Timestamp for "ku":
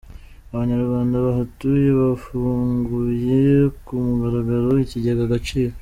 3.85-3.93